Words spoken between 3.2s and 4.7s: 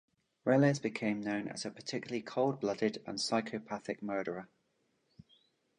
psychopathic murderer.